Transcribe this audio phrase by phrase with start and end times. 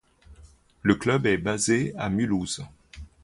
[0.81, 2.63] Le club est basé à Mulhouse.